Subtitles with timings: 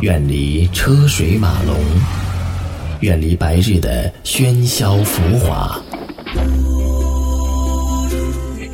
[0.00, 1.74] 远离车水马龙，
[3.00, 5.80] 远离白日的喧嚣浮华，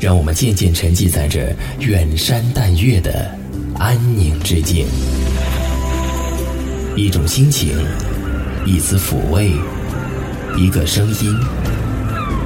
[0.01, 3.31] 让我们渐渐沉寂在这远山淡月的
[3.79, 4.85] 安宁之境。
[6.97, 7.69] 一种心情，
[8.65, 9.53] 一丝抚慰，
[10.57, 11.39] 一个声音，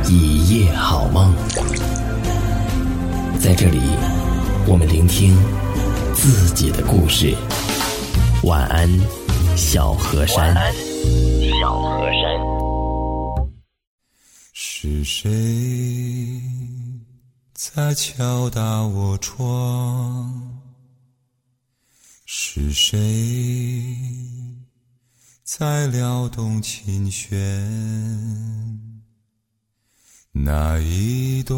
[0.07, 1.33] 一夜好梦。
[3.39, 3.79] 在这里，
[4.67, 5.35] 我们聆听
[6.13, 7.33] 自己的故事。
[8.47, 8.89] 晚安，
[9.57, 10.37] 小河山。
[10.37, 10.73] 晚安，
[11.61, 12.23] 小河山。
[14.53, 16.41] 是谁
[17.53, 20.61] 在敲打我窗？
[22.25, 22.97] 是谁
[25.43, 27.37] 在撩动琴弦？
[30.31, 31.57] 那一段。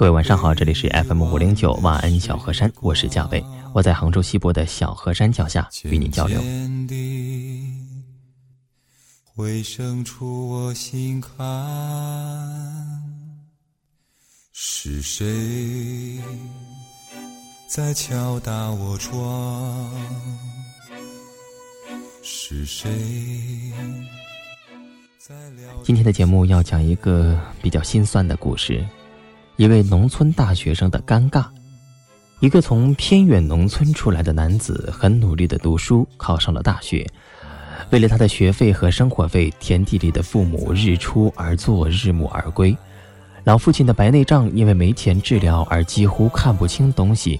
[0.00, 6.40] 各位晚上好，这里是 FM 五零九万恩小河山，我是贾伟，我在杭州西部的小河山脚下与你交流。
[9.26, 11.36] 回声出我心坎，
[14.54, 16.18] 是谁
[17.68, 19.92] 在敲打我窗？
[22.22, 22.90] 是谁？
[25.84, 28.82] 今天的节目要讲一个比较心酸的故事。
[29.60, 31.44] 一位农村大学生的尴尬。
[32.38, 37.06] 一个从偏远农村出来的男子，很努力的读书，考上了大学。
[37.90, 42.74] 为了他的学费和生活费，田地里的父母日出而作，日暮而归。
[43.44, 47.38] 老父亲的白内障因为没钱治疗而几乎看不清东西。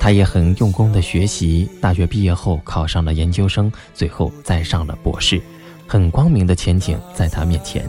[0.00, 5.40] 他也很用功的学习，大学毕业后考上了研究生，最后再上了博士，
[5.86, 7.88] 很光明的前景在他面前。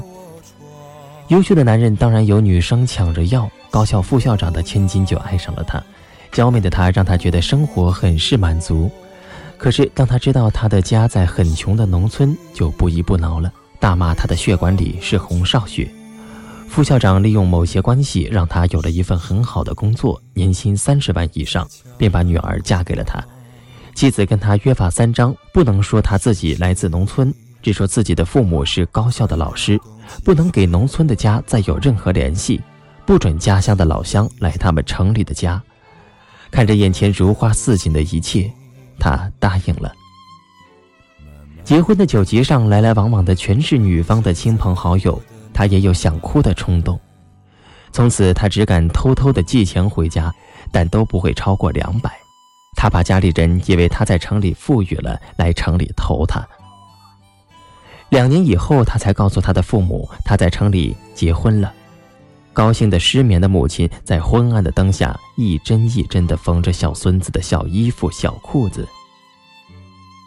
[1.31, 5.81] 优秀的男人当然有女生抢着要，高校副校长的千金就爱上了他，
[6.29, 8.91] 娇媚的他让他觉得生活很是满足。
[9.57, 15.89] 可是当他知道他的家在很穷的农村，就不依不挠了，大骂他的血管里是红烧血。
[16.67, 21.65] 副校长利用某些关系让他有了一份很好的工作，年薪三十万以上，
[21.97, 23.23] 便把女儿嫁给了他。
[23.95, 29.79] 妻子跟他约法三章，不能说他自己来自农村，只说自己的父母是高校的老师。
[30.25, 32.59] 不能给农村的家再有任何联系，
[33.05, 35.61] 不准家乡的老乡来他们城里的家。
[36.49, 38.51] 看着眼前如花似锦的一切，
[38.99, 39.93] 他答应了。
[41.63, 45.21] 结婚的酒席上，来来往往的全是女方的亲朋好友，
[45.53, 46.99] 他也有想哭的冲动。
[47.93, 50.33] 从此，他只敢偷偷的寄钱回家，
[50.73, 52.11] 但都不会超过两百。
[52.75, 56.45] 他怕家里人以为他在城里富裕了，来城里投他。
[58.11, 61.73] 两年以后，他才告诉他的父母，他在城里结婚了。
[62.51, 68.85] 高兴的失眠的母亲在昏暗的灯下一针一针地缝着小孙子的小衣服、小裤子。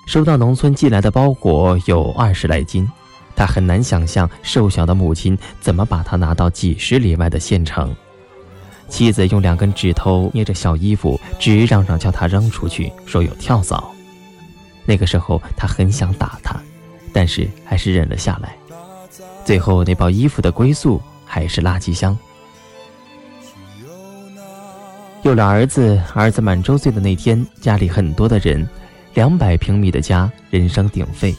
[0.06, 2.90] 收到农村寄来的包裹有二十来斤，
[3.36, 7.94] 他很难想象瘦小的母亲怎么把他拿到几十里外的县城。
[8.88, 13.92] 妻子用两根指头捏着小衣服，直嚷嚷叫他扔出去，说有跳蚤。
[14.86, 16.58] 那个时候，他很想打他。
[17.14, 18.54] 但是还是忍了下来。
[19.44, 22.16] 最后那包衣服的归宿还是垃圾箱。
[25.22, 28.69] 有了儿子，儿子满周岁的那天，家里很多的人，
[29.14, 31.34] 两百平米的家，人声鼎沸。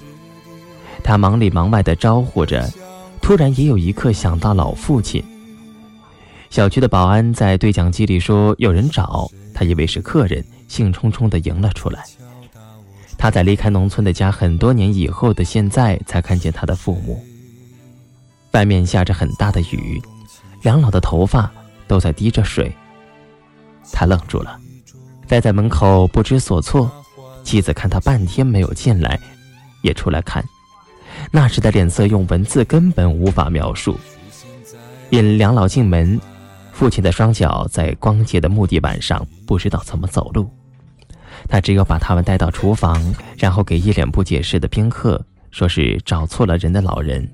[1.03, 2.67] 他忙里忙外的招呼着，
[3.21, 5.23] 突然也有一刻想到老父亲。
[6.49, 12.03] 小区的保安在对讲机里说有人找他，以为是客人，兴冲冲的迎了出来。
[13.25, 17.19] 他在离开农村的家很多年以后的现在，才看见他的父母。
[18.51, 19.99] 外面下着很大的雨，
[20.61, 21.51] 两老的头发
[21.87, 22.71] 都在滴着水。
[23.91, 24.59] 他愣住了，
[25.27, 26.87] 待在门口不知所措。
[27.43, 29.19] 妻子看他半天没有进来，
[29.81, 30.45] 也出来看。
[31.31, 33.97] 那时的脸色用文字根本无法描述。
[35.09, 36.21] 引两老进门，
[36.71, 40.47] 父亲的双脚在光洁的木地板上，不知道怎么走路。
[41.47, 47.29] 他只有把他们带到厨房，然后给一脸不解释的宾客说是找错了人的老人。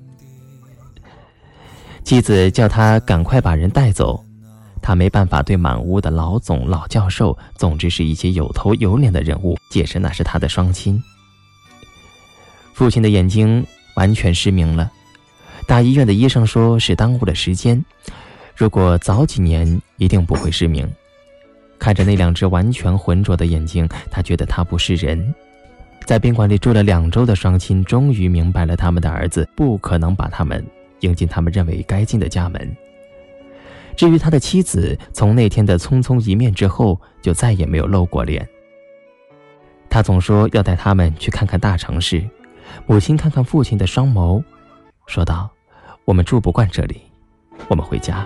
[2.04, 4.22] 妻子叫他赶快把人带走，
[4.80, 11.02] 他没办法对满屋的老总、老教授，总之是一些有头有脸的人物解释那是他的双亲。
[12.74, 14.90] 父亲的眼睛完全失明了，
[15.66, 17.84] 大医院的医生说是耽误了时间，
[18.56, 20.88] 如果早几年一定不会失明。
[21.82, 25.34] 看着那两只完全浑浊的眼睛，他觉得他不是人。
[26.06, 30.64] 在宾馆里住了两周的双亲终于明白了，他们的儿子不可能把他们
[31.00, 32.76] 迎进他们认为该进的家门。
[33.96, 38.48] 至于他的妻子，从那天的匆匆一面之后，就再也没有露过脸。
[39.90, 42.22] 他总说要带他们去看看大城市，
[42.86, 44.40] 母亲看看父亲的双眸，
[45.08, 45.50] 说道
[46.06, 47.00] ：“我们住不惯这里，
[47.66, 48.24] 我们回家。”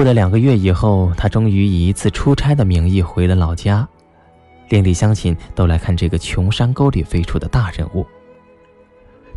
[0.00, 3.86] 过了两个月以后，他终于以一次出差的名义回了老家，
[4.70, 8.06] 邻里乡亲都来看这个穷山沟里飞出的大人物。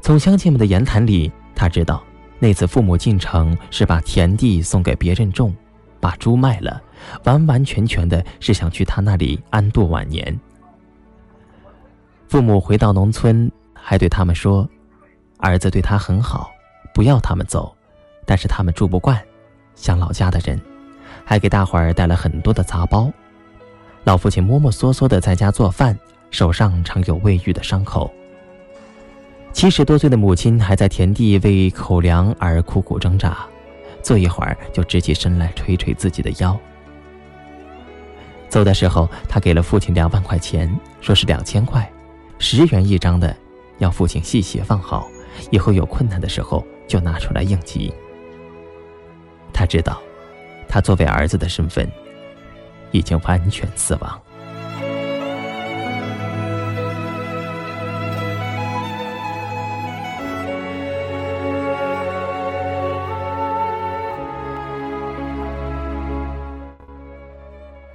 [0.02, 2.02] 从乡亲们的言谈里，他知道
[2.40, 5.54] 那次父母进城是把田地送给别人种，
[6.00, 6.82] 把猪卖了，
[7.26, 10.40] 完完全全的是想去他那里安度晚年。
[12.30, 14.66] 父母回到农村，还对他们说
[15.40, 16.50] ：“儿子对他很好，
[16.94, 17.76] 不要他们走，
[18.26, 19.22] 但是他们住不惯。”
[19.76, 20.60] 像老家的人，
[21.26, 23.12] 还给大伙儿带了很多的杂包。
[24.04, 25.98] 老父亲摸摸索索的在家做饭，
[26.30, 28.12] 手上常有未愈的伤口。
[29.54, 33.46] 七十多岁的母亲还在田地为口粮而苦苦挣扎，
[34.02, 36.58] 坐一会儿就直起身来捶捶自己的腰。
[38.50, 40.72] 走的时候，他给了父亲两万块钱，
[41.02, 41.90] 说是两千块，
[42.40, 43.36] 十元一张的，
[43.78, 45.08] 要父亲细细放好，
[45.50, 47.94] 以后有困难的时候就拿出来应急。
[49.54, 50.02] 他知道，
[50.68, 51.88] 他作为儿子的身份
[52.92, 54.22] 已经完全死亡。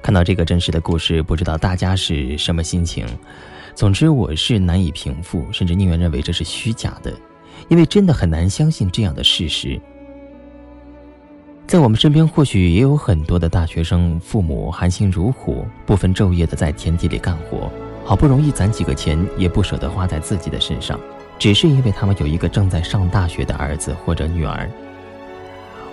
[0.00, 3.06] 看到这个真实的故事，不知道大家是什么心情？
[3.74, 7.12] 总之，我是难以平复，甚至宁愿认为这是虚假的，
[7.68, 9.78] 因为真的很难相信这样的事实。
[11.68, 17.70] 在我们身边，或许也有很多的大学生，父母含辛茹苦，不分昼夜的在田地里干活，
[18.06, 20.98] 好不容易攒几个钱，也不舍得花在自己的身上，
[21.38, 24.66] 只是因为他们有一个正在上大学的儿子或者女儿。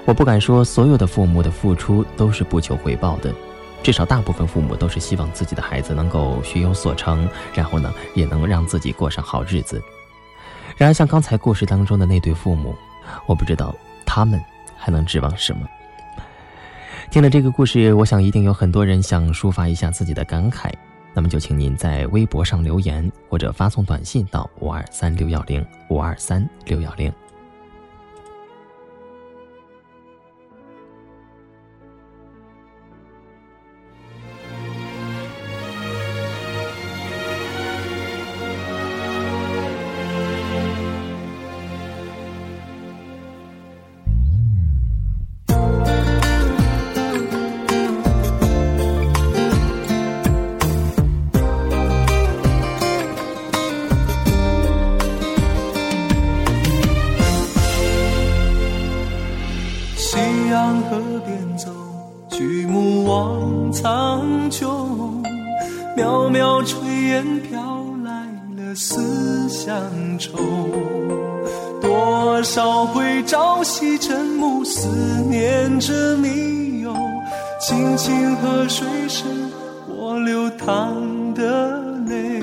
[0.06, 3.36] 我不敢说所有的父母的付出都是不求回报的，
[3.83, 9.83] 至少大部分父母都是希望自己的孩子能够学有所成，然后呢，也能让自己过上好日子。
[10.77, 12.74] 然而，像刚才故事当中的那对父母，
[13.25, 13.75] 我不知道
[14.06, 14.42] 他们。
[14.86, 15.68] 还能指望什么？
[17.10, 20.72] 听了这个故事，我想一定有很多人想抒发一下自己的感慨。
[21.12, 27.12] 那么就请您在微博上留言，或者发送短信到五二三六幺零五二三六幺零。
[60.15, 61.69] 夕阳河边走，
[62.29, 64.65] 举目望苍穹
[65.98, 66.77] 渺渺炊
[67.10, 68.12] 烟飘来
[68.55, 69.77] 了思乡
[70.17, 70.38] 愁，
[71.81, 74.88] 多少回朝夕晨暮，思
[75.29, 76.95] 念着你哟。
[77.60, 79.25] 清清河水是
[79.89, 82.39] 我流淌的泪，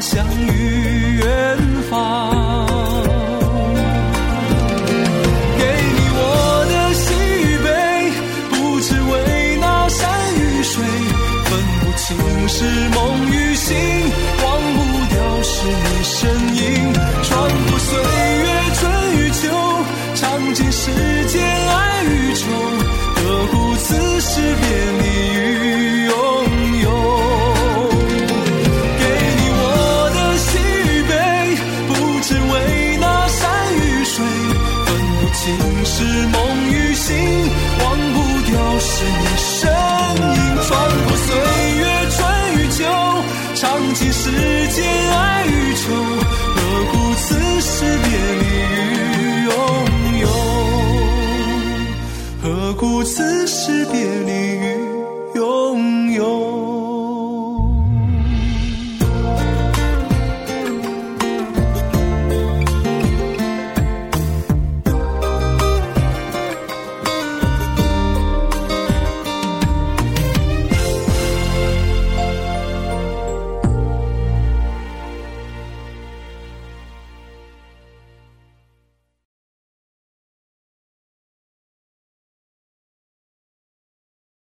[0.00, 1.58] 乡与远
[1.90, 2.35] 方。